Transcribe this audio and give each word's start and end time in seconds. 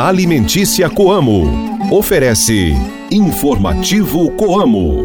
Alimentícia 0.00 0.88
Coamo. 0.88 1.68
Oferece 1.90 2.72
Informativo 3.10 4.30
Coamo. 4.30 5.04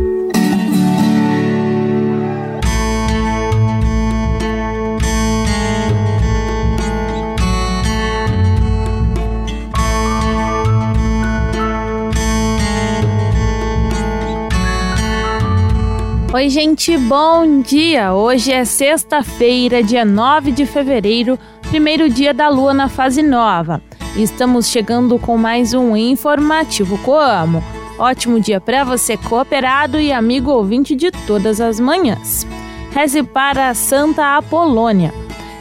Oi, 16.34 16.50
gente, 16.50 16.96
bom 16.98 17.62
dia! 17.62 18.14
Hoje 18.14 18.54
é 18.54 18.64
sexta-feira, 18.64 19.82
dia 19.84 20.06
9 20.06 20.52
de 20.52 20.66
fevereiro, 20.66 21.38
primeiro 21.70 22.10
dia 22.10 22.34
da 22.34 22.48
lua 22.48 22.74
na 22.74 22.88
fase 22.88 23.22
nova. 23.24 23.82
Estamos 24.16 24.68
chegando 24.68 25.20
com 25.20 25.38
mais 25.38 25.74
um 25.74 25.96
informativo 25.96 26.98
Coamo. 27.00 27.64
Ótimo 28.00 28.40
dia 28.40 28.60
para 28.60 28.84
você, 28.84 29.18
cooperado 29.18 30.00
e 30.00 30.12
amigo 30.12 30.52
ouvinte 30.52 30.96
de 30.96 31.12
todas 31.12 31.62
as 31.62 31.80
manhãs. 31.80 32.46
Reze 32.92 33.22
para 33.22 33.74
Santa 33.74 34.38
Apolônia. 34.38 35.14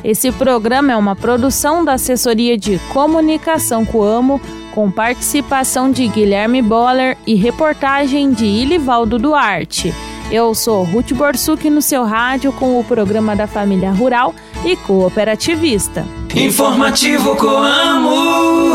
Esse 0.02 0.30
programa 0.32 0.92
é 0.92 0.96
uma 0.96 1.16
produção 1.16 1.84
da 1.84 1.95
Assessoria 1.95 2.56
de 2.56 2.78
Comunicação 2.92 3.84
Coamo, 3.84 4.40
com 4.74 4.90
participação 4.90 5.90
de 5.90 6.06
Guilherme 6.06 6.62
Boller 6.62 7.16
e 7.26 7.34
reportagem 7.34 8.30
de 8.30 8.45
Ilivaldo 8.45 9.18
Duarte. 9.18 9.92
Eu 10.30 10.56
sou 10.56 10.82
Ruth 10.82 11.12
Borsuk 11.12 11.70
no 11.70 11.80
seu 11.80 12.04
rádio 12.04 12.52
com 12.52 12.80
o 12.80 12.84
programa 12.84 13.36
da 13.36 13.46
Família 13.46 13.92
Rural 13.92 14.34
e 14.64 14.74
Cooperativista. 14.74 16.04
Informativo 16.34 17.36
Coamo! 17.36 18.74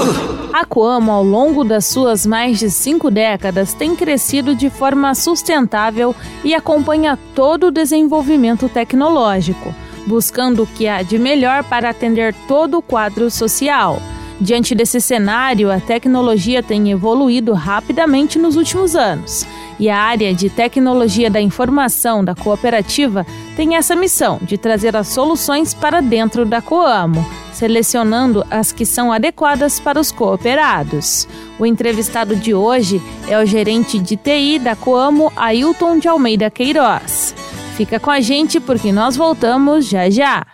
A 0.54 0.64
Coamo, 0.64 1.12
ao 1.12 1.24
longo 1.24 1.66
das 1.66 1.86
suas 1.86 2.26
mais 2.26 2.58
de 2.58 2.72
cinco 2.72 3.12
décadas, 3.12 3.74
tem 3.74 3.98
crescido 3.98 4.56
de 4.56 4.70
forma 4.70 5.14
sustentável 5.14 6.16
e 6.42 6.56
acompanha 6.56 7.20
todo 7.36 7.68
o 7.68 7.72
desenvolvimento 7.72 8.70
tecnológico, 8.70 9.76
buscando 10.08 10.64
o 10.64 10.68
que 10.68 10.88
há 10.88 11.02
de 11.02 11.20
melhor 11.20 11.66
para 11.66 11.90
atender 11.90 12.34
todo 12.48 12.78
o 12.78 12.82
quadro 12.82 13.30
social. 13.30 14.02
Diante 14.40 14.74
desse 14.74 15.02
cenário, 15.02 15.70
a 15.70 15.82
tecnologia 15.82 16.64
tem 16.64 16.92
evoluído 16.92 17.54
rapidamente 17.54 18.40
nos 18.40 18.56
últimos 18.56 18.96
anos 18.96 19.46
e 19.82 19.90
a 19.90 19.98
área 19.98 20.32
de 20.32 20.48
tecnologia 20.48 21.28
da 21.28 21.42
informação 21.42 22.24
da 22.24 22.36
cooperativa 22.36 23.26
tem 23.56 23.76
essa 23.76 23.96
missão 23.96 24.40
de 24.44 24.56
trazer 24.56 24.96
as 24.96 25.08
soluções 25.08 25.74
para 25.74 26.02
dentro 26.02 26.46
da 26.46 26.62
Coamo, 26.62 27.26
selecionando 27.52 28.46
as 28.52 28.72
que 28.72 28.86
são 28.86 29.12
adequadas 29.12 29.80
para 29.80 30.00
os 30.00 30.12
cooperados. 30.12 31.28
O 31.58 31.66
entrevistado 31.66 32.36
de 32.36 32.54
hoje 32.54 33.02
é 33.28 33.42
o 33.42 33.46
gerente 33.46 33.98
de 33.98 34.16
TI 34.16 34.60
da 34.60 34.76
Coamo, 34.76 35.34
Ailton 35.36 35.98
de 35.98 36.08
Almeida 36.08 36.52
Queiroz. 36.52 37.34
Fica 37.76 38.00
com 38.00 38.12
a 38.12 38.22
gente 38.22 38.60
porque 38.60 38.92
nós 38.92 39.18
voltamos 39.18 39.88
já 39.88 40.08
já. 40.12 40.46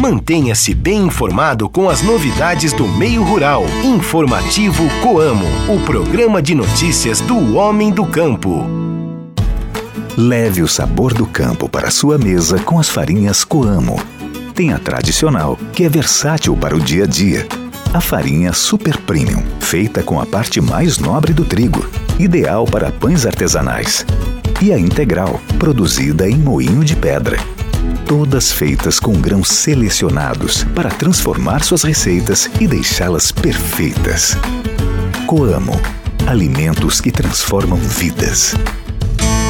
Mantenha-se 0.00 0.72
bem 0.72 1.08
informado 1.08 1.68
com 1.68 1.90
as 1.90 2.00
novidades 2.00 2.72
do 2.72 2.88
meio 2.88 3.22
rural. 3.22 3.66
Informativo 3.84 4.82
Coamo, 5.02 5.44
o 5.68 5.78
programa 5.80 6.40
de 6.40 6.54
notícias 6.54 7.20
do 7.20 7.54
homem 7.56 7.90
do 7.90 8.06
campo. 8.06 8.64
Leve 10.16 10.62
o 10.62 10.68
sabor 10.68 11.12
do 11.12 11.26
campo 11.26 11.68
para 11.68 11.90
sua 11.90 12.16
mesa 12.16 12.58
com 12.60 12.78
as 12.78 12.88
farinhas 12.88 13.44
Coamo. 13.44 14.00
Tem 14.54 14.72
a 14.72 14.78
tradicional, 14.78 15.58
que 15.74 15.84
é 15.84 15.88
versátil 15.90 16.56
para 16.56 16.74
o 16.74 16.80
dia 16.80 17.04
a 17.04 17.06
dia. 17.06 17.46
A 17.92 18.00
farinha 18.00 18.54
Super 18.54 18.96
Premium, 18.96 19.44
feita 19.60 20.02
com 20.02 20.18
a 20.18 20.24
parte 20.24 20.62
mais 20.62 20.96
nobre 20.96 21.34
do 21.34 21.44
trigo, 21.44 21.86
ideal 22.18 22.64
para 22.64 22.90
pães 22.90 23.26
artesanais. 23.26 24.06
E 24.62 24.72
a 24.72 24.78
integral, 24.78 25.38
produzida 25.58 26.26
em 26.26 26.38
moinho 26.38 26.82
de 26.82 26.96
pedra 26.96 27.38
todas 28.10 28.50
feitas 28.50 28.98
com 28.98 29.12
grãos 29.12 29.48
selecionados 29.48 30.64
para 30.74 30.90
transformar 30.90 31.62
suas 31.62 31.84
receitas 31.84 32.50
e 32.58 32.66
deixá-las 32.66 33.30
perfeitas. 33.30 34.36
Coamo 35.28 35.80
alimentos 36.26 37.00
que 37.00 37.12
transformam 37.12 37.78
vidas. 37.78 38.56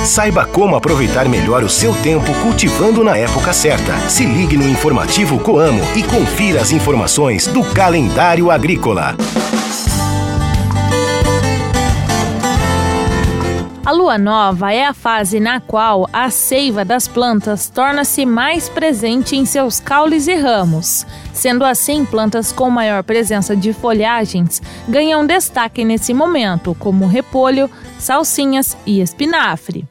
Saiba 0.04 0.44
como 0.44 0.76
aproveitar 0.76 1.26
melhor 1.26 1.65
o 1.65 1.70
seu 1.70 1.94
tempo 2.03 2.34
cultivando 2.43 3.03
na 3.03 3.16
época 3.16 3.54
certa. 3.54 3.99
Se 4.10 4.26
ligue 4.26 4.59
no 4.59 4.69
informativo 4.69 5.38
Coamo 5.38 5.82
e 5.97 6.03
confira 6.03 6.60
as 6.60 6.70
informações 6.70 7.47
do 7.47 7.65
calendário 7.65 8.50
agrícola. 8.50 9.16
A 13.91 13.93
lua 13.93 14.17
nova 14.17 14.73
é 14.73 14.84
a 14.84 14.95
fase 14.95 15.41
na 15.41 15.59
qual 15.59 16.09
a 16.12 16.31
seiva 16.31 16.84
das 16.84 17.09
plantas 17.09 17.69
torna-se 17.69 18.25
mais 18.25 18.69
presente 18.69 19.34
em 19.34 19.45
seus 19.45 19.81
caules 19.81 20.28
e 20.28 20.34
ramos. 20.37 21.05
Sendo 21.33 21.65
assim, 21.65 22.05
plantas 22.05 22.53
com 22.53 22.71
maior 22.71 23.03
presença 23.03 23.56
de 23.56 23.73
folhagens 23.73 24.62
ganham 24.89 25.27
destaque 25.27 25.84
nesse 25.84 26.15
momento, 26.15 26.73
como 26.79 27.09
repolho, 27.09 27.69
salsinhas 27.99 28.77
e 28.87 29.00
espinafre. 29.00 29.90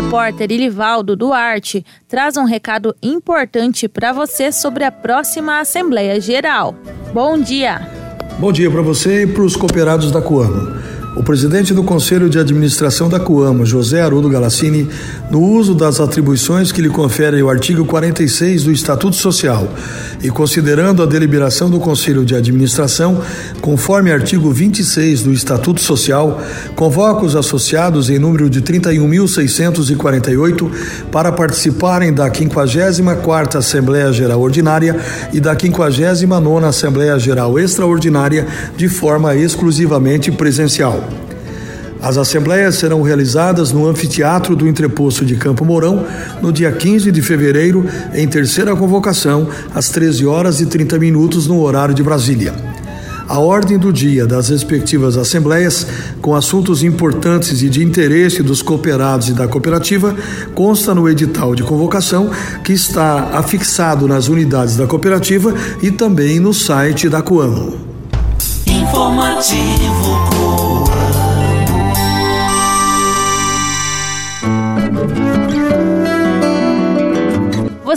Repórter 0.00 0.52
Ilivaldo 0.52 1.16
Duarte 1.16 1.84
traz 2.06 2.36
um 2.36 2.44
recado 2.44 2.94
importante 3.02 3.88
para 3.88 4.12
você 4.12 4.52
sobre 4.52 4.84
a 4.84 4.92
próxima 4.92 5.58
Assembleia 5.58 6.20
Geral. 6.20 6.72
Bom 7.12 7.36
dia! 7.36 7.80
Bom 8.38 8.52
dia 8.52 8.70
para 8.70 8.80
você 8.80 9.24
e 9.24 9.26
para 9.26 9.42
os 9.42 9.56
cooperados 9.56 10.12
da 10.12 10.22
Coamo. 10.22 10.78
O 11.16 11.24
presidente 11.24 11.74
do 11.74 11.82
Conselho 11.82 12.30
de 12.30 12.38
Administração 12.38 13.08
da 13.08 13.18
Coamo, 13.18 13.66
José 13.66 14.00
Haroldo 14.00 14.28
Galassini, 14.28 14.88
no 15.30 15.42
uso 15.42 15.74
das 15.74 16.00
atribuições 16.00 16.72
que 16.72 16.80
lhe 16.80 16.88
confere 16.88 17.42
o 17.42 17.50
artigo 17.50 17.84
46 17.84 18.64
do 18.64 18.72
Estatuto 18.72 19.16
Social 19.16 19.68
e 20.22 20.30
considerando 20.30 21.02
a 21.02 21.06
deliberação 21.06 21.68
do 21.70 21.78
Conselho 21.78 22.24
de 22.24 22.34
Administração, 22.34 23.22
conforme 23.60 24.10
artigo 24.10 24.50
26 24.50 25.22
do 25.22 25.32
Estatuto 25.32 25.80
Social, 25.80 26.42
convoca 26.74 27.24
os 27.24 27.36
associados 27.36 28.10
em 28.10 28.18
número 28.18 28.50
de 28.50 28.60
31.648 28.62 30.70
para 31.12 31.30
participarem 31.30 32.12
da 32.12 32.28
54ª 32.30 33.54
Assembleia 33.56 34.12
Geral 34.12 34.40
Ordinária 34.40 34.96
e 35.32 35.40
da 35.40 35.54
59ª 35.54 36.64
Assembleia 36.64 37.16
Geral 37.18 37.58
Extraordinária 37.58 38.46
de 38.76 38.88
forma 38.88 39.34
exclusivamente 39.36 40.30
presencial. 40.30 41.27
As 42.00 42.16
assembleias 42.16 42.76
serão 42.76 43.02
realizadas 43.02 43.72
no 43.72 43.88
anfiteatro 43.88 44.54
do 44.54 44.68
Entreposto 44.68 45.24
de 45.24 45.34
Campo 45.34 45.64
Mourão 45.64 46.06
no 46.40 46.52
dia 46.52 46.70
15 46.70 47.10
de 47.10 47.20
fevereiro, 47.20 47.84
em 48.14 48.26
terceira 48.28 48.74
convocação, 48.76 49.48
às 49.74 49.88
13 49.88 50.24
horas 50.24 50.60
e 50.60 50.66
30 50.66 50.98
minutos 50.98 51.48
no 51.48 51.60
horário 51.60 51.94
de 51.94 52.02
Brasília. 52.02 52.54
A 53.28 53.40
ordem 53.40 53.76
do 53.76 53.92
dia 53.92 54.26
das 54.26 54.48
respectivas 54.48 55.18
assembleias, 55.18 55.86
com 56.22 56.34
assuntos 56.34 56.82
importantes 56.82 57.60
e 57.62 57.68
de 57.68 57.84
interesse 57.84 58.42
dos 58.42 58.62
cooperados 58.62 59.28
e 59.28 59.32
da 59.34 59.46
cooperativa, 59.46 60.16
consta 60.54 60.94
no 60.94 61.06
edital 61.06 61.54
de 61.54 61.62
convocação 61.62 62.30
que 62.64 62.72
está 62.72 63.30
afixado 63.34 64.08
nas 64.08 64.28
unidades 64.28 64.76
da 64.76 64.86
cooperativa 64.86 65.52
e 65.82 65.90
também 65.90 66.40
no 66.40 66.54
site 66.54 67.06
da 67.06 67.20
Coamo. 67.20 67.76
Informativo 68.66 70.37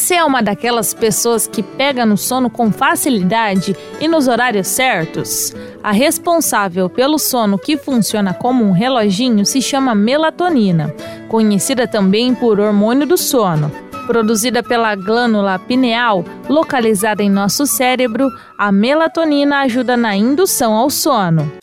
Você 0.01 0.15
é 0.15 0.23
uma 0.23 0.41
daquelas 0.41 0.95
pessoas 0.95 1.45
que 1.45 1.61
pega 1.61 2.07
no 2.07 2.17
sono 2.17 2.49
com 2.49 2.71
facilidade 2.71 3.77
e 3.99 4.07
nos 4.07 4.27
horários 4.27 4.65
certos? 4.65 5.53
A 5.83 5.91
responsável 5.91 6.89
pelo 6.89 7.19
sono 7.19 7.55
que 7.55 7.77
funciona 7.77 8.33
como 8.33 8.65
um 8.65 8.71
reloginho 8.71 9.45
se 9.45 9.61
chama 9.61 9.93
melatonina, 9.93 10.91
conhecida 11.29 11.87
também 11.87 12.33
por 12.33 12.59
hormônio 12.59 13.05
do 13.05 13.15
sono. 13.15 13.71
Produzida 14.07 14.63
pela 14.63 14.95
glândula 14.95 15.59
pineal, 15.59 16.25
localizada 16.49 17.21
em 17.21 17.29
nosso 17.29 17.67
cérebro, 17.67 18.27
a 18.57 18.71
melatonina 18.71 19.59
ajuda 19.59 19.95
na 19.95 20.15
indução 20.15 20.73
ao 20.73 20.89
sono. 20.89 21.61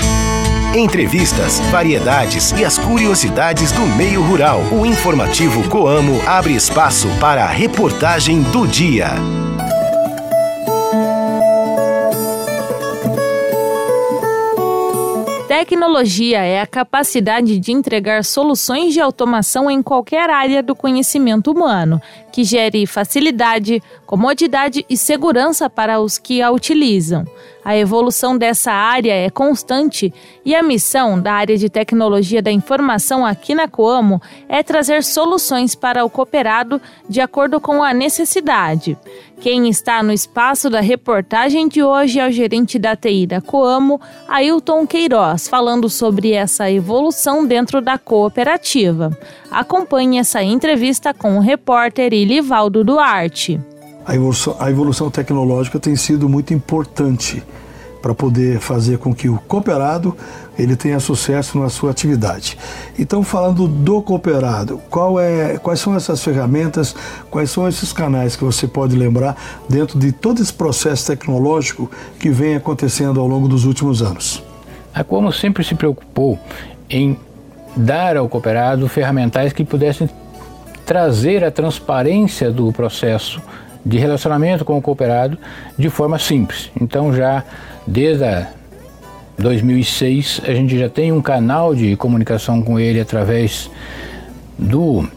Entrevistas, 0.75 1.61
variedades 1.71 2.53
e 2.53 2.63
as 2.63 2.77
curiosidades 2.77 3.73
do 3.73 3.81
meio 3.97 4.23
rural. 4.23 4.61
O 4.71 4.85
informativo 4.85 5.67
Coamo 5.69 6.21
abre 6.27 6.55
espaço 6.55 7.09
para 7.19 7.45
a 7.45 7.49
reportagem 7.49 8.43
do 8.43 8.67
dia. 8.67 9.09
Tecnologia 15.49 16.45
é 16.45 16.61
a 16.61 16.67
capacidade 16.67 17.59
de 17.59 17.73
entregar 17.73 18.23
soluções 18.23 18.93
de 18.93 19.01
automação 19.01 19.71
em 19.71 19.83
qualquer 19.83 20.29
área 20.29 20.63
do 20.63 20.77
conhecimento 20.77 21.51
humano, 21.51 22.01
que 22.31 22.45
gere 22.45 22.87
facilidade, 22.87 23.83
comodidade 24.07 24.85
e 24.89 24.97
segurança 24.97 25.69
para 25.69 25.99
os 25.99 26.19
que 26.19 26.43
a 26.43 26.51
utilizam. 26.51 27.25
A 27.65 27.77
evolução 27.77 28.39
dessa 28.39 28.73
área 28.73 29.13
é 29.13 29.29
constante 29.29 30.13
e 30.45 30.55
a 30.55 30.63
missão 30.63 31.21
da 31.21 31.33
área 31.33 31.57
de 31.57 31.69
tecnologia 31.69 32.41
da 32.41 32.51
informação 32.51 33.27
aqui 33.27 33.55
na 33.55 33.69
Coamo 33.69 34.23
é 34.49 34.63
trazer 34.63 35.05
soluções 35.05 35.75
para 35.75 36.05
o 36.05 36.11
cooperado 36.11 36.81
de 37.09 37.21
acordo 37.21 37.61
com 37.61 37.83
a 37.83 37.93
necessidade. 37.93 38.97
Quem 39.41 39.69
está 39.69 40.03
no 40.03 40.13
espaço 40.13 40.69
da 40.69 40.81
reportagem 40.81 41.69
de 41.69 41.83
hoje 41.83 42.19
é 42.19 42.27
o 42.27 42.33
gerente 42.33 42.79
da 42.79 42.97
TI 42.97 43.27
da 43.27 43.41
Coamo, 43.41 44.01
Ailton 44.27 44.87
Queiroz, 44.87 45.47
falando 45.47 45.89
sobre 45.89 46.33
essa 46.33 46.71
evolução 46.71 47.47
dentro 47.47 47.81
da 47.81 47.99
cooperativa. 47.99 49.17
Acompanhe 49.51 50.19
essa 50.19 50.43
entrevista 50.43 51.15
com 51.15 51.37
o 51.37 51.41
repórter 51.41 52.13
Ilivaldo 52.13 52.83
Duarte. 52.83 53.61
A 54.09 54.15
evolução, 54.15 54.57
a 54.59 54.71
evolução 54.71 55.11
tecnológica 55.11 55.79
tem 55.79 55.95
sido 55.95 56.31
muito 56.31 56.55
importante 56.55 57.43
para 58.01 58.15
poder 58.15 58.59
fazer 58.59 58.97
com 58.97 59.15
que 59.15 59.29
o 59.29 59.39
cooperado 59.47 60.17
ele 60.59 60.75
tenha 60.77 60.99
sucesso 60.99 61.59
na 61.59 61.69
sua 61.69 61.91
atividade. 61.91 62.57
Então, 62.99 63.23
falando 63.23 63.69
do 63.69 64.01
cooperado, 64.01 64.81
qual 64.89 65.21
é, 65.21 65.59
quais 65.59 65.81
são 65.81 65.95
essas 65.95 66.25
ferramentas, 66.25 66.97
quais 67.31 67.51
são 67.51 67.69
esses 67.69 67.93
canais 67.93 68.35
que 68.35 68.43
você 68.43 68.67
pode 68.67 68.97
lembrar 68.97 69.37
dentro 69.69 69.99
de 69.99 70.11
todo 70.11 70.41
esse 70.41 70.55
processo 70.55 71.07
tecnológico 71.09 71.91
que 72.19 72.31
vem 72.31 72.57
acontecendo 72.57 73.21
ao 73.21 73.29
longo 73.29 73.47
dos 73.47 73.67
últimos 73.67 74.01
anos? 74.01 74.43
A 74.95 75.05
Como 75.05 75.31
sempre 75.31 75.63
se 75.63 75.75
preocupou 75.75 76.39
em 76.89 77.15
dar 77.77 78.17
ao 78.17 78.27
cooperado 78.27 78.89
ferramentais 78.89 79.53
que 79.53 79.67
pudessem 79.67 80.09
trazer 80.87 81.45
a 81.45 81.51
transparência 81.51 82.51
do 82.51 82.73
processo 82.73 83.43
de 83.85 83.99
relacionamento 83.99 84.65
com 84.65 84.77
o 84.77 84.83
cooperado 84.83 85.39
de 85.77 85.89
forma 85.89 86.19
simples. 86.19 86.71
Então 86.81 87.13
já 87.13 87.45
desde 87.87 88.25
a 88.25 88.49
2006 89.39 90.43
a 90.45 90.53
gente 90.53 90.79
já 90.79 90.89
tem 90.89 91.13
um 91.13 91.23
canal 91.23 91.75
de 91.75 91.97
comunicação 91.97 92.63
com 92.63 92.79
ele 92.79 93.01
através 93.01 93.71
do 94.59 95.09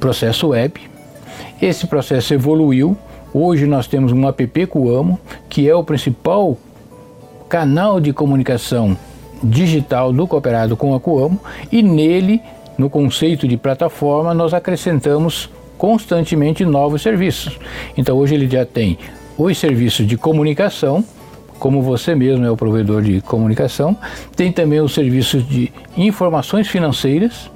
processo 0.00 0.48
web. 0.48 0.80
Esse 1.60 1.86
processo 1.86 2.34
evoluiu. 2.34 2.96
Hoje 3.32 3.66
nós 3.66 3.86
temos 3.86 4.12
um 4.12 4.26
app 4.26 4.66
Coamo, 4.66 5.20
que 5.48 5.68
é 5.68 5.74
o 5.74 5.84
principal 5.84 6.56
canal 7.48 8.00
de 8.00 8.12
comunicação 8.12 8.96
digital 9.42 10.12
do 10.12 10.26
cooperado 10.26 10.76
com 10.76 10.94
a 10.94 11.00
Coamo 11.00 11.38
e 11.70 11.82
nele, 11.82 12.40
no 12.78 12.90
conceito 12.90 13.46
de 13.46 13.56
plataforma, 13.56 14.34
nós 14.34 14.52
acrescentamos 14.52 15.50
constantemente 15.76 16.64
novos 16.64 17.02
serviços. 17.02 17.58
Então 17.96 18.16
hoje 18.16 18.34
ele 18.34 18.48
já 18.48 18.64
tem 18.64 18.98
os 19.38 19.58
serviços 19.58 20.06
de 20.06 20.16
comunicação, 20.16 21.04
como 21.58 21.82
você 21.82 22.14
mesmo 22.14 22.44
é 22.44 22.50
o 22.50 22.56
provedor 22.56 23.02
de 23.02 23.20
comunicação, 23.20 23.96
tem 24.34 24.52
também 24.52 24.80
os 24.80 24.92
serviços 24.92 25.46
de 25.46 25.72
informações 25.96 26.68
financeiras 26.68 27.50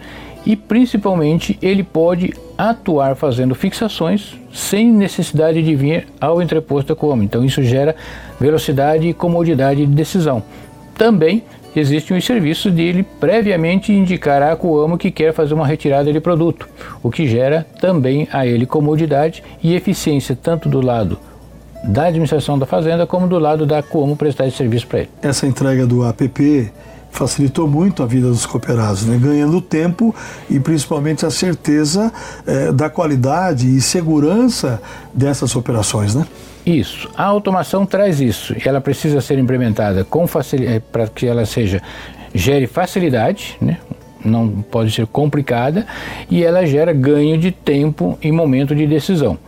e 0.44 0.56
principalmente 0.56 1.58
ele 1.60 1.82
pode 1.82 2.32
atuar 2.56 3.14
fazendo 3.14 3.54
fixações 3.54 4.38
sem 4.52 4.90
necessidade 4.90 5.62
de 5.62 5.74
vir 5.74 6.06
ao 6.20 6.42
entreposto 6.42 6.92
da. 6.92 7.22
Então 7.22 7.44
isso 7.44 7.62
gera 7.62 7.94
velocidade 8.38 9.08
e 9.08 9.14
comodidade 9.14 9.84
de 9.86 9.92
decisão. 9.92 10.42
Também 10.94 11.42
existe 11.74 12.12
um 12.12 12.20
serviço 12.20 12.70
de 12.70 12.82
ele 12.82 13.02
previamente 13.02 13.92
indicar 13.92 14.42
a 14.42 14.56
Coamo 14.56 14.98
que 14.98 15.10
quer 15.10 15.32
fazer 15.32 15.54
uma 15.54 15.66
retirada 15.66 16.12
de 16.12 16.20
produto, 16.20 16.68
o 17.02 17.10
que 17.10 17.26
gera 17.26 17.66
também 17.80 18.28
a 18.32 18.46
ele 18.46 18.66
comodidade 18.66 19.42
e 19.62 19.74
eficiência 19.74 20.38
tanto 20.40 20.68
do 20.68 20.80
lado 20.80 21.18
da 21.82 22.06
administração 22.06 22.58
da 22.58 22.66
fazenda 22.66 23.06
como 23.06 23.26
do 23.26 23.38
lado 23.38 23.64
da 23.64 23.82
Coamo 23.82 24.16
prestar 24.16 24.46
esse 24.46 24.56
serviço 24.56 24.86
para 24.86 25.00
ele. 25.00 25.10
Essa 25.22 25.46
entrega 25.46 25.86
do 25.86 26.04
app 26.04 26.70
facilitou 27.10 27.66
muito 27.66 28.02
a 28.02 28.06
vida 28.06 28.28
dos 28.28 28.46
cooperados, 28.46 29.04
né? 29.04 29.18
ganhando 29.18 29.60
tempo 29.60 30.14
e 30.48 30.60
principalmente 30.60 31.26
a 31.26 31.30
certeza 31.30 32.12
eh, 32.46 32.72
da 32.72 32.88
qualidade 32.88 33.66
e 33.66 33.80
segurança 33.80 34.80
dessas 35.12 35.56
operações, 35.56 36.14
né? 36.14 36.26
Isso. 36.64 37.08
A 37.16 37.24
automação 37.24 37.86
traz 37.86 38.20
isso. 38.20 38.54
Ela 38.64 38.80
precisa 38.80 39.20
ser 39.20 39.38
implementada 39.38 40.04
com 40.04 40.26
facilidade 40.26 40.76
eh, 40.76 40.82
para 40.92 41.06
que 41.08 41.26
ela 41.26 41.46
seja 41.46 41.82
gere 42.34 42.66
facilidade, 42.66 43.56
né? 43.60 43.78
não 44.24 44.48
pode 44.48 44.90
ser 44.90 45.06
complicada 45.06 45.86
e 46.30 46.44
ela 46.44 46.66
gera 46.66 46.92
ganho 46.92 47.38
de 47.38 47.50
tempo 47.50 48.18
em 48.22 48.30
momento 48.30 48.74
de 48.74 48.86
decisão. 48.86 49.38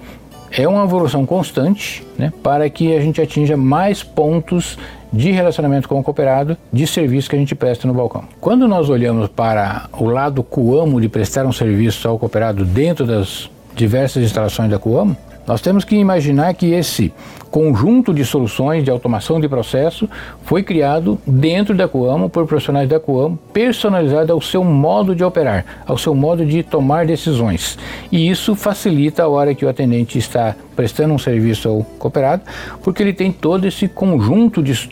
É 0.50 0.68
uma 0.68 0.84
evolução 0.84 1.24
constante 1.24 2.06
né, 2.18 2.32
para 2.42 2.68
que 2.68 2.94
a 2.94 3.00
gente 3.00 3.20
atinja 3.20 3.56
mais 3.56 4.02
pontos 4.02 4.78
de 5.10 5.30
relacionamento 5.30 5.88
com 5.88 5.98
o 5.98 6.02
cooperado, 6.02 6.56
de 6.72 6.86
serviço 6.86 7.28
que 7.28 7.36
a 7.36 7.38
gente 7.38 7.54
presta 7.54 7.86
no 7.86 7.94
balcão. 7.94 8.24
Quando 8.40 8.66
nós 8.66 8.88
olhamos 8.88 9.28
para 9.28 9.88
o 9.92 10.06
lado 10.06 10.42
Coamo 10.42 11.00
de 11.00 11.08
prestar 11.08 11.44
um 11.46 11.52
serviço 11.52 12.08
ao 12.08 12.18
cooperado 12.18 12.64
dentro 12.64 13.06
das 13.06 13.50
diversas 13.74 14.22
instalações 14.22 14.70
da 14.70 14.78
Coamo, 14.78 15.16
nós 15.46 15.60
temos 15.60 15.84
que 15.84 15.96
imaginar 15.96 16.54
que 16.54 16.72
esse 16.72 17.12
conjunto 17.50 18.14
de 18.14 18.24
soluções 18.24 18.84
de 18.84 18.90
automação 18.90 19.40
de 19.40 19.48
processo 19.48 20.08
foi 20.44 20.62
criado 20.62 21.18
dentro 21.26 21.74
da 21.74 21.88
Coamo 21.88 22.30
por 22.30 22.46
profissionais 22.46 22.88
da 22.88 23.00
Coamo, 23.00 23.36
personalizado 23.52 24.32
ao 24.32 24.40
seu 24.40 24.64
modo 24.64 25.14
de 25.14 25.24
operar, 25.24 25.64
ao 25.86 25.98
seu 25.98 26.14
modo 26.14 26.46
de 26.46 26.62
tomar 26.62 27.04
decisões. 27.06 27.78
E 28.10 28.30
isso 28.30 28.54
facilita 28.54 29.24
a 29.24 29.28
hora 29.28 29.54
que 29.54 29.64
o 29.64 29.68
atendente 29.68 30.16
está 30.16 30.54
prestando 30.74 31.12
um 31.12 31.18
serviço 31.18 31.68
ao 31.68 31.82
cooperado, 31.98 32.42
porque 32.82 33.02
ele 33.02 33.12
tem 33.12 33.32
todo 33.32 33.66
esse 33.66 33.88
conjunto 33.88 34.62
de 34.62 34.90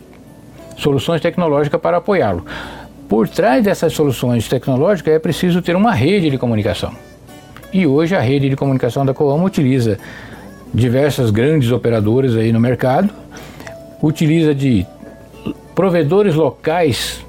soluções 0.76 1.20
tecnológicas 1.20 1.80
para 1.80 1.98
apoiá-lo. 1.98 2.44
Por 3.08 3.28
trás 3.28 3.64
dessas 3.64 3.92
soluções 3.92 4.48
tecnológicas 4.48 5.14
é 5.14 5.18
preciso 5.18 5.62
ter 5.62 5.76
uma 5.76 5.92
rede 5.92 6.30
de 6.30 6.38
comunicação. 6.38 6.92
E 7.72 7.86
hoje 7.86 8.16
a 8.16 8.20
rede 8.20 8.48
de 8.48 8.56
comunicação 8.56 9.06
da 9.06 9.14
Coamo 9.14 9.44
utiliza 9.44 9.98
diversas 10.72 11.30
grandes 11.30 11.70
operadoras 11.72 12.36
aí 12.36 12.52
no 12.52 12.60
mercado, 12.60 13.12
utiliza 14.02 14.54
de 14.54 14.86
provedores 15.74 16.34
locais 16.34 17.24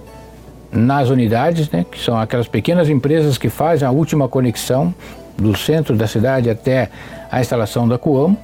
nas 0.72 1.10
unidades, 1.10 1.70
né, 1.70 1.86
que 1.90 2.00
são 2.00 2.18
aquelas 2.18 2.48
pequenas 2.48 2.90
empresas 2.90 3.38
que 3.38 3.50
fazem 3.50 3.88
a 3.88 3.92
última 3.92 4.28
conexão 4.28 4.94
do 5.38 5.58
centro 5.58 5.96
da 5.96 6.08
cidade 6.08 6.50
até 6.50 6.90
a 7.32 7.42
instalação 7.42 7.88
da 7.88 7.98
Coamo, 7.98 8.38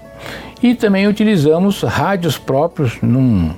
e 0.62 0.74
também 0.74 1.08
utilizamos 1.08 1.82
rádios 1.84 2.38
próprios 2.38 2.98
num, 3.02 3.52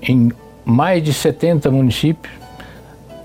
em 0.00 0.30
mais 0.64 1.02
de 1.02 1.12
70 1.12 1.70
municípios 1.70 2.41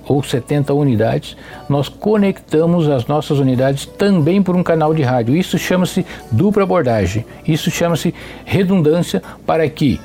ou 0.07 0.23
70 0.23 0.73
unidades, 0.73 1.35
nós 1.69 1.89
conectamos 1.89 2.89
as 2.89 3.05
nossas 3.07 3.39
unidades 3.39 3.85
também 3.85 4.41
por 4.41 4.55
um 4.55 4.63
canal 4.63 4.93
de 4.93 5.03
rádio. 5.03 5.35
Isso 5.35 5.57
chama-se 5.57 6.05
dupla 6.31 6.63
abordagem. 6.63 7.25
Isso 7.47 7.69
chama-se 7.69 8.13
redundância 8.45 9.21
para 9.45 9.67
que 9.69 9.99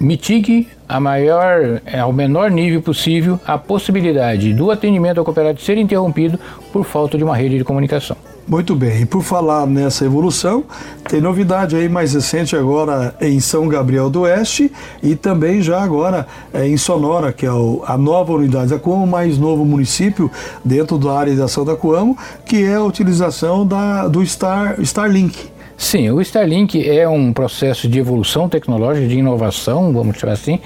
mitigue 0.00 0.68
a 0.88 0.98
maior, 0.98 1.80
ao 2.00 2.12
menor 2.12 2.50
nível 2.50 2.82
possível 2.82 3.40
a 3.46 3.56
possibilidade 3.56 4.52
do 4.52 4.70
atendimento 4.70 5.18
ao 5.18 5.24
cooperado 5.24 5.60
ser 5.60 5.78
interrompido 5.78 6.38
por 6.72 6.84
falta 6.84 7.16
de 7.16 7.24
uma 7.24 7.36
rede 7.36 7.58
de 7.58 7.64
comunicação. 7.64 8.33
Muito 8.46 8.74
bem, 8.74 9.00
e 9.00 9.06
por 9.06 9.22
falar 9.22 9.66
nessa 9.66 10.04
evolução, 10.04 10.64
tem 11.08 11.18
novidade 11.18 11.74
aí 11.74 11.88
mais 11.88 12.12
recente 12.12 12.54
agora 12.54 13.14
em 13.18 13.40
São 13.40 13.66
Gabriel 13.66 14.10
do 14.10 14.20
Oeste 14.20 14.70
e 15.02 15.16
também 15.16 15.62
já 15.62 15.82
agora 15.82 16.26
é, 16.52 16.68
em 16.68 16.76
Sonora, 16.76 17.32
que 17.32 17.46
é 17.46 17.50
o, 17.50 17.82
a 17.86 17.96
nova 17.96 18.34
unidade 18.34 18.68
da 18.68 18.78
Coamo, 18.78 19.06
mais 19.06 19.38
novo 19.38 19.64
município 19.64 20.30
dentro 20.62 20.98
da 20.98 21.18
área 21.18 21.34
de 21.34 21.40
ação 21.40 21.64
da 21.64 21.74
Coamo, 21.74 22.18
que 22.44 22.62
é 22.62 22.74
a 22.74 22.82
utilização 22.82 23.66
da, 23.66 24.08
do 24.08 24.24
Star, 24.26 24.78
Starlink. 24.80 25.48
Sim, 25.74 26.10
o 26.10 26.20
Starlink 26.20 26.86
é 26.86 27.08
um 27.08 27.32
processo 27.32 27.88
de 27.88 27.98
evolução 27.98 28.46
tecnológica, 28.46 29.08
de 29.08 29.18
inovação, 29.18 29.90
vamos 29.90 30.18
chamar 30.18 30.34
assim. 30.34 30.60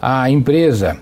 A 0.00 0.30
empresa 0.30 0.96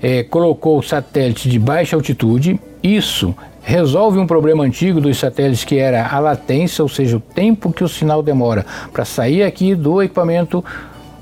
é, 0.00 0.22
colocou 0.22 0.82
satélite 0.82 1.50
de 1.50 1.58
baixa 1.58 1.96
altitude, 1.96 2.58
isso 2.82 3.34
resolve 3.70 4.18
um 4.18 4.26
problema 4.26 4.64
antigo 4.64 5.00
dos 5.00 5.16
satélites 5.16 5.64
que 5.64 5.78
era 5.78 6.04
a 6.04 6.18
latência, 6.18 6.82
ou 6.82 6.88
seja, 6.88 7.16
o 7.16 7.20
tempo 7.20 7.72
que 7.72 7.84
o 7.84 7.88
sinal 7.88 8.20
demora 8.20 8.66
para 8.92 9.04
sair 9.04 9.44
aqui 9.44 9.76
do 9.76 10.02
equipamento 10.02 10.64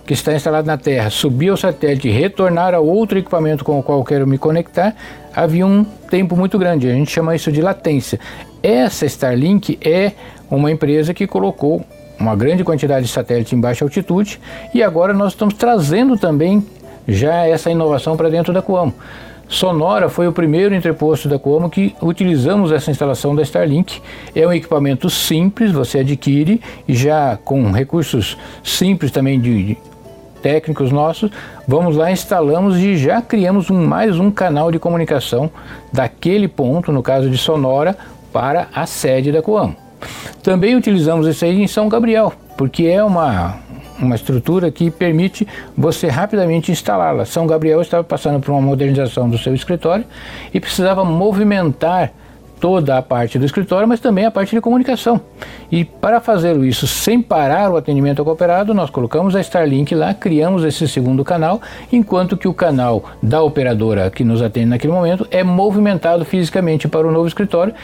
que 0.07 0.15
está 0.15 0.33
instalado 0.33 0.67
na 0.67 0.79
Terra, 0.79 1.11
subir 1.11 1.51
ao 1.51 1.59
satélite 1.59 2.09
e 2.09 2.11
retornar 2.11 2.73
a 2.73 2.81
outro 2.81 3.19
equipamento 3.19 3.63
com 3.63 3.79
o 3.79 3.83
qual 3.83 4.03
quero 4.03 4.27
me 4.27 4.39
conectar, 4.39 4.97
havia 5.37 5.67
um 5.67 5.85
tempo 5.85 6.35
muito 6.35 6.59
grande. 6.59 6.89
A 6.89 6.95
gente 6.95 7.11
chama 7.11 7.37
isso 7.37 7.53
de 7.53 7.61
latência. 7.61 8.19
Essa 8.63 9.05
Starlink 9.05 9.79
é 9.83 10.13
uma 10.51 10.73
empresa 10.73 11.13
que 11.13 11.27
colocou 11.27 11.85
uma 12.19 12.35
grande 12.35 12.65
quantidade 12.65 13.05
de 13.05 13.13
satélites 13.13 13.53
em 13.53 13.61
baixa 13.61 13.85
altitude 13.85 14.41
e 14.73 14.83
agora 14.83 15.13
nós 15.13 15.35
estamos 15.35 15.53
trazendo 15.53 16.17
também 16.17 16.67
já 17.07 17.47
essa 17.47 17.71
inovação 17.71 18.17
para 18.17 18.31
dentro 18.31 18.55
da 18.55 18.63
Coamo 18.63 18.95
Sonora 19.49 20.11
foi 20.11 20.29
o 20.29 20.33
primeiro 20.33 20.75
entreposto 20.75 21.29
da 21.29 21.39
Coamo 21.39 21.71
que 21.71 21.97
utilizamos 22.03 22.71
essa 22.71 22.91
instalação 22.91 23.35
da 23.35 23.43
Starlink. 23.43 24.03
É 24.35 24.47
um 24.47 24.53
equipamento 24.53 25.09
simples, 25.09 25.73
você 25.73 26.01
adquire 26.01 26.61
e 26.87 26.95
já 26.95 27.39
com 27.43 27.73
recursos 27.73 28.37
simples 28.63 29.11
também 29.11 29.41
de, 29.41 29.65
de 29.65 29.79
técnicos 30.43 30.93
nossos, 30.93 31.31
vamos 31.67 31.97
lá, 31.97 32.13
instalamos 32.13 32.79
e 32.79 32.97
já 32.97 33.21
criamos 33.21 33.71
um, 33.71 33.87
mais 33.87 34.21
um 34.21 34.31
canal 34.31 34.71
de 34.71 34.79
comunicação 34.79 35.51
daquele 35.93 36.47
ponto, 36.47 36.93
no 36.93 37.03
caso 37.03 37.29
de 37.29 37.37
Sonora, 37.37 37.97
para 38.33 38.69
a 38.75 38.87
sede 38.87 39.33
da 39.33 39.43
Coamo. 39.43 39.75
Também 40.43 40.77
utilizamos 40.77 41.27
isso 41.27 41.45
aí 41.45 41.61
em 41.61 41.67
São 41.67 41.89
Gabriel, 41.89 42.33
porque 42.57 42.85
é 42.85 43.03
uma, 43.03 43.57
uma 44.01 44.15
estrutura 44.15 44.71
que 44.71 44.91
permite 44.91 45.47
você 45.77 46.09
rapidamente 46.09 46.71
instalá-la. 46.71 47.25
São 47.25 47.47
Gabriel 47.47 47.81
estava 47.81 48.05
passando 48.05 48.41
por 48.41 48.53
uma 48.53 48.61
modernização 48.61 49.29
do 49.29 49.39
seu 49.39 49.55
escritório 49.55 50.05
e 50.53 50.61
precisava 50.61 51.05
movimentar 51.05 52.13
toda 52.59 52.99
a 52.99 53.03
parte 53.03 53.39
do 53.39 53.45
escritório, 53.45 53.89
mas 53.89 54.01
também 54.01 54.27
a 54.27 54.31
parte 54.31 54.55
de 54.55 54.61
comunicação. 54.61 55.21
E 55.71 55.85
para 55.85 56.21
fazer 56.21 56.57
isso 56.65 56.87
sem 56.87 57.23
parar 57.23 57.71
o 57.71 57.77
atendimento 57.77 58.19
ao 58.19 58.25
cooperado, 58.25 58.75
nós 58.75 58.91
colocamos 58.91 59.37
a 59.37 59.41
Starlink 59.41 59.95
lá, 59.95 60.13
criamos 60.13 60.65
esse 60.65 60.89
segundo 60.89 61.25
canal, 61.25 61.61
enquanto 61.93 62.37
que 62.37 62.49
o 62.49 62.55
canal 62.55 63.05
da 63.23 63.43
operadora 63.43 64.11
que 64.11 64.25
nos 64.25 64.43
atende 64.43 64.67
naquele 64.67 64.93
momento 64.93 65.27
é 65.31 65.43
movimentado 65.45 66.25
fisicamente 66.25 66.89
para 66.89 67.07
o 67.07 67.13
novo 67.13 67.29
escritório 67.29 67.75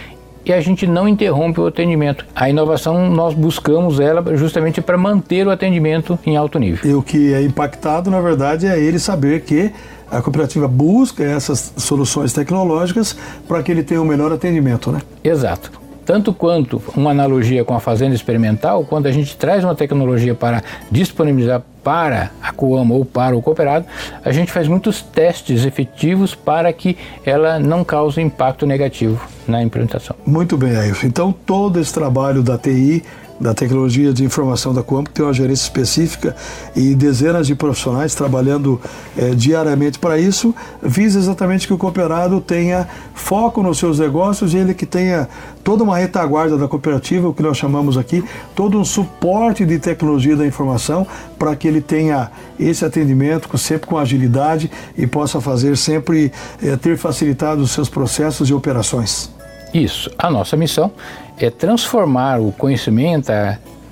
e 0.44 0.52
a 0.52 0.60
gente 0.60 0.86
não 0.86 1.08
interrompe 1.08 1.60
o 1.60 1.66
atendimento. 1.66 2.24
A 2.34 2.48
inovação 2.48 3.10
nós 3.10 3.34
buscamos 3.34 4.00
ela 4.00 4.36
justamente 4.36 4.80
para 4.80 4.96
manter 4.96 5.46
o 5.46 5.50
atendimento 5.50 6.18
em 6.26 6.36
alto 6.36 6.58
nível. 6.58 6.88
E 6.88 6.94
o 6.94 7.02
que 7.02 7.32
é 7.32 7.42
impactado, 7.42 8.10
na 8.10 8.20
verdade, 8.20 8.66
é 8.66 8.78
ele 8.78 8.98
saber 8.98 9.42
que 9.42 9.72
a 10.10 10.20
cooperativa 10.20 10.68
busca 10.68 11.24
essas 11.24 11.72
soluções 11.76 12.32
tecnológicas 12.32 13.16
para 13.48 13.62
que 13.62 13.72
ele 13.72 13.82
tenha 13.82 14.00
um 14.00 14.04
melhor 14.04 14.32
atendimento, 14.32 14.92
né? 14.92 15.00
Exato 15.22 15.84
tanto 16.04 16.32
quanto 16.32 16.82
uma 16.94 17.10
analogia 17.10 17.64
com 17.64 17.74
a 17.74 17.80
fazenda 17.80 18.14
experimental, 18.14 18.84
quando 18.84 19.06
a 19.06 19.10
gente 19.10 19.36
traz 19.36 19.64
uma 19.64 19.74
tecnologia 19.74 20.34
para 20.34 20.62
disponibilizar 20.90 21.62
para 21.84 22.30
a 22.42 22.50
Coama 22.50 22.94
ou 22.94 23.04
para 23.04 23.36
o 23.36 23.42
cooperado, 23.42 23.84
a 24.24 24.32
gente 24.32 24.50
faz 24.50 24.66
muitos 24.66 25.02
testes 25.02 25.66
efetivos 25.66 26.34
para 26.34 26.72
que 26.72 26.96
ela 27.24 27.58
não 27.58 27.84
cause 27.84 28.20
impacto 28.20 28.66
negativo 28.66 29.20
na 29.46 29.62
implementação. 29.62 30.16
Muito 30.26 30.56
bem, 30.56 30.74
Ailton. 30.74 31.06
Então, 31.06 31.32
todo 31.32 31.78
esse 31.78 31.92
trabalho 31.92 32.42
da 32.42 32.56
TI 32.56 33.04
da 33.40 33.52
tecnologia 33.52 34.12
de 34.12 34.24
informação 34.24 34.72
da 34.72 34.82
Coamp, 34.82 35.08
tem 35.08 35.24
uma 35.24 35.32
gerência 35.32 35.64
específica 35.64 36.36
e 36.74 36.94
dezenas 36.94 37.46
de 37.46 37.54
profissionais 37.54 38.14
trabalhando 38.14 38.80
é, 39.16 39.30
diariamente 39.30 39.98
para 39.98 40.18
isso, 40.18 40.54
visa 40.82 41.18
exatamente 41.18 41.66
que 41.66 41.72
o 41.72 41.78
cooperado 41.78 42.40
tenha 42.40 42.88
foco 43.12 43.62
nos 43.62 43.78
seus 43.78 43.98
negócios 43.98 44.54
e 44.54 44.58
ele 44.58 44.74
que 44.74 44.86
tenha 44.86 45.28
toda 45.62 45.82
uma 45.82 45.98
retaguarda 45.98 46.56
da 46.56 46.68
cooperativa, 46.68 47.28
o 47.28 47.34
que 47.34 47.42
nós 47.42 47.56
chamamos 47.56 47.98
aqui, 47.98 48.24
todo 48.54 48.78
um 48.78 48.84
suporte 48.84 49.64
de 49.64 49.78
tecnologia 49.78 50.36
da 50.36 50.46
informação 50.46 51.06
para 51.38 51.56
que 51.56 51.66
ele 51.66 51.80
tenha 51.80 52.30
esse 52.58 52.84
atendimento 52.84 53.56
sempre 53.58 53.86
com 53.86 53.98
agilidade 53.98 54.70
e 54.96 55.06
possa 55.06 55.40
fazer 55.40 55.76
sempre 55.76 56.32
é, 56.62 56.76
ter 56.76 56.96
facilitado 56.96 57.62
os 57.62 57.70
seus 57.70 57.88
processos 57.88 58.48
e 58.48 58.54
operações. 58.54 59.33
Isso. 59.74 60.08
A 60.16 60.30
nossa 60.30 60.56
missão 60.56 60.92
é 61.36 61.50
transformar 61.50 62.40
o 62.40 62.52
conhecimento, 62.52 63.32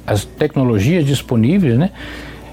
as 0.06 0.24
tecnologias 0.24 1.04
disponíveis, 1.04 1.76
né, 1.76 1.90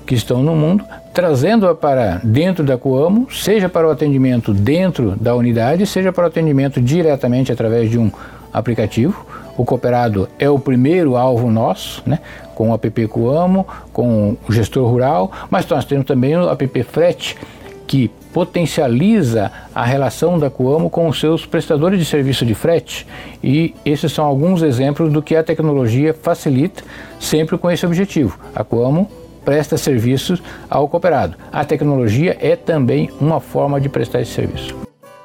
que 0.06 0.16
estão 0.16 0.42
no 0.42 0.56
mundo, 0.56 0.84
trazendo-a 1.14 1.76
para 1.76 2.20
dentro 2.24 2.64
da 2.64 2.76
Coamo, 2.76 3.28
seja 3.32 3.70
para 3.70 3.88
o 3.88 3.92
atendimento 3.92 4.52
dentro 4.52 5.16
da 5.16 5.36
unidade, 5.36 5.86
seja 5.86 6.12
para 6.12 6.24
o 6.24 6.28
atendimento 6.28 6.82
diretamente 6.82 7.52
através 7.52 7.92
de 7.92 8.00
um 8.00 8.12
aplicativo. 8.52 9.24
O 9.56 9.64
cooperado 9.64 10.28
é 10.40 10.50
o 10.50 10.58
primeiro 10.58 11.16
alvo 11.16 11.52
nosso, 11.52 12.02
né, 12.08 12.20
com 12.56 12.72
o 12.72 12.74
app 12.74 13.08
Coamo, 13.08 13.68
com 13.94 14.36
o 14.48 14.52
gestor 14.52 14.90
rural, 14.90 15.32
mas 15.52 15.68
nós 15.68 15.86
temos 15.86 16.08
também 16.08 16.36
o 16.36 16.50
app 16.50 16.84
Frete, 16.84 17.38
que 17.86 18.10
potencializa 18.34 19.52
a 19.74 19.84
relação 19.84 20.38
da 20.38 20.50
Coamo 20.50 20.90
com 20.90 21.08
os 21.08 21.20
seus 21.20 21.46
prestadores 21.46 22.00
de 22.00 22.06
serviço 22.06 22.46
de 22.46 22.54
frete 22.54 23.08
e 23.44 23.74
esses 23.86 24.12
são 24.12 24.26
alguns 24.26 24.62
exemplos 24.62 25.12
do 25.12 25.22
que 25.22 25.36
a 25.36 25.44
tecnologia 25.44 26.14
facilita 26.14 26.84
sempre 27.20 27.58
com 27.58 27.70
esse 27.70 27.86
objetivo. 27.86 28.40
A 28.56 28.64
Coamo 28.64 29.10
presta 29.44 29.78
serviços 29.78 30.42
ao 30.70 30.88
cooperado. 30.88 31.36
A 31.52 31.66
tecnologia 31.66 32.38
é 32.40 32.56
também 32.56 33.10
uma 33.20 33.40
forma 33.40 33.82
de 33.82 33.90
prestar 33.90 34.22
esse 34.22 34.32
serviço. 34.32 34.78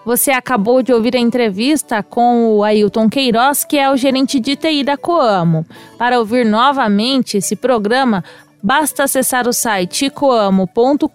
Você 0.04 0.30
acabou 0.30 0.82
de 0.82 0.92
ouvir 0.92 1.16
a 1.16 1.18
entrevista 1.18 2.02
com 2.02 2.48
o 2.48 2.62
Ailton 2.62 3.08
Queiroz, 3.08 3.64
que 3.64 3.78
é 3.78 3.90
o 3.90 3.96
gerente 3.96 4.38
de 4.38 4.54
TI 4.54 4.84
da 4.84 4.98
Coamo. 4.98 5.64
Para 5.96 6.18
ouvir 6.18 6.44
novamente 6.44 7.38
esse 7.38 7.56
programa, 7.56 8.22
Basta 8.64 9.04
acessar 9.04 9.46
o 9.46 9.52
site 9.52 10.08
coamo.com.br 10.08 11.06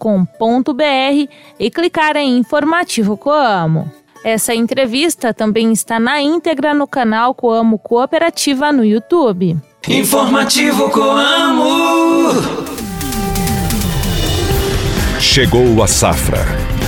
e 1.59 1.71
clicar 1.71 2.15
em 2.15 2.37
Informativo 2.37 3.17
Coamo. 3.17 3.91
Essa 4.23 4.53
entrevista 4.53 5.33
também 5.33 5.71
está 5.71 5.99
na 5.99 6.21
íntegra 6.21 6.75
no 6.75 6.85
canal 6.85 7.33
Coamo 7.33 7.79
Cooperativa 7.79 8.71
no 8.71 8.85
YouTube. 8.85 9.57
Informativo 9.87 10.91
Coamo. 10.91 12.33
Chegou 15.19 15.81
a 15.81 15.87
safra 15.87 16.58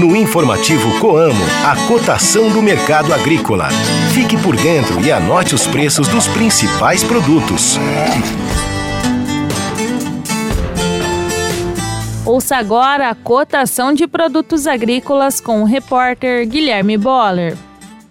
No 0.00 0.16
informativo 0.16 0.98
Coamo, 0.98 1.44
a 1.62 1.76
cotação 1.86 2.48
do 2.48 2.62
mercado 2.62 3.12
agrícola. 3.12 3.68
Fique 4.14 4.34
por 4.38 4.56
dentro 4.56 4.98
e 5.02 5.12
anote 5.12 5.54
os 5.54 5.66
preços 5.66 6.08
dos 6.08 6.26
principais 6.26 7.04
produtos. 7.04 7.78
Ouça 12.24 12.56
agora 12.56 13.10
a 13.10 13.14
cotação 13.14 13.92
de 13.92 14.06
produtos 14.06 14.66
agrícolas 14.66 15.38
com 15.38 15.60
o 15.60 15.66
repórter 15.66 16.48
Guilherme 16.48 16.96
Boller. 16.96 17.54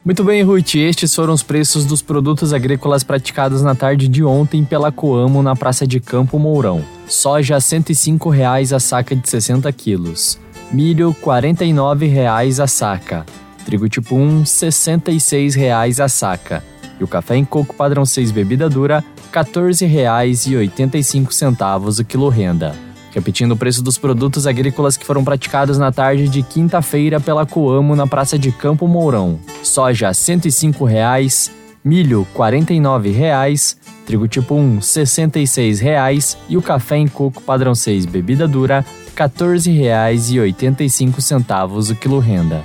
Muito 0.05 0.23
bem, 0.23 0.43
Ruth. 0.43 0.75
Estes 0.75 1.15
foram 1.15 1.33
os 1.33 1.41
preços 1.41 1.85
dos 1.85 2.03
produtos 2.03 2.53
agrícolas 2.53 3.03
praticados 3.03 3.63
na 3.63 3.73
tarde 3.73 4.07
de 4.07 4.23
ontem 4.23 4.63
pela 4.63 4.91
Coamo 4.91 5.41
na 5.41 5.55
Praça 5.55 5.87
de 5.87 5.99
Campo 5.99 6.37
Mourão. 6.37 6.85
Soja 7.07 7.59
105 7.59 8.29
reais 8.29 8.71
a 8.71 8.79
saca 8.79 9.15
de 9.15 9.27
60 9.27 9.71
quilos 9.73 10.37
milho 10.71 11.09
R$ 11.09 11.15
49,00 11.21 12.63
a 12.63 12.67
saca, 12.67 13.25
trigo 13.65 13.89
tipo 13.89 14.15
1 14.15 14.39
R$ 14.39 14.43
66,00 14.43 16.03
a 16.03 16.09
saca 16.09 16.63
e 16.99 17.03
o 17.03 17.07
café 17.07 17.37
em 17.37 17.45
coco 17.45 17.73
padrão 17.73 18.05
6 18.05 18.29
bebida 18.31 18.69
dura 18.69 19.03
R$ 19.31 19.43
14,85 19.43 21.99
o 21.99 22.05
quilo 22.05 22.29
renda. 22.29 22.75
Repetindo 23.11 23.53
o 23.53 23.57
preço 23.57 23.81
dos 23.81 23.97
produtos 23.97 24.45
agrícolas 24.45 24.95
que 24.95 25.05
foram 25.05 25.23
praticados 25.23 25.79
na 25.79 25.91
tarde 25.91 26.27
de 26.27 26.43
quinta-feira 26.43 27.19
pela 27.19 27.43
Coamo 27.45 27.95
na 27.95 28.05
Praça 28.05 28.37
de 28.37 28.51
Campo 28.51 28.87
Mourão. 28.87 29.39
Soja 29.63 30.09
R$ 30.09 30.13
105,00, 30.13 31.49
milho 31.83 32.21
R$ 32.21 32.27
49,00, 32.37 33.77
trigo 34.05 34.27
tipo 34.27 34.53
1 34.53 34.75
R$ 34.75 34.81
66,00 34.81 36.37
e 36.47 36.55
o 36.57 36.61
café 36.61 36.97
em 36.97 37.07
coco 37.07 37.41
padrão 37.41 37.73
6 37.73 38.05
bebida 38.05 38.47
dura 38.47 38.85
14,85 39.19 41.89
o 41.89 41.95
quilo 41.95 42.19
renda. 42.19 42.63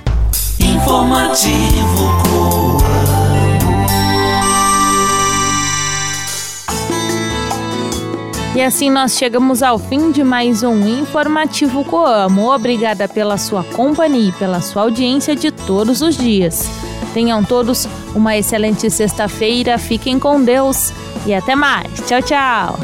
Informativo 0.57 2.15
E 8.55 8.61
assim 8.61 8.89
nós 8.89 9.17
chegamos 9.17 9.61
ao 9.61 9.77
fim 9.77 10.13
de 10.13 10.23
mais 10.23 10.63
um 10.63 10.87
Informativo 10.87 11.83
Coamo. 11.83 12.53
Obrigada 12.53 13.05
pela 13.05 13.37
sua 13.37 13.65
companhia 13.65 14.29
e 14.29 14.31
pela 14.31 14.61
sua 14.61 14.83
audiência 14.83 15.35
de 15.35 15.51
todos 15.51 16.01
os 16.01 16.17
dias. 16.17 16.69
Tenham 17.13 17.43
todos 17.43 17.85
uma 18.15 18.37
excelente 18.37 18.89
sexta-feira, 18.89 19.77
fiquem 19.77 20.17
com 20.17 20.41
Deus 20.41 20.93
e 21.25 21.33
até 21.33 21.53
mais. 21.53 21.91
Tchau, 22.07 22.21
tchau. 22.21 22.79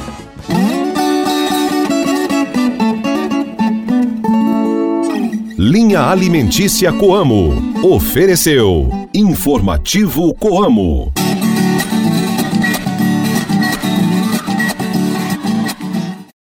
Linha 5.64 6.10
Alimentícia 6.10 6.92
Coamo. 6.92 7.54
Ofereceu 7.84 8.90
Informativo 9.14 10.34
Coamo. 10.34 11.14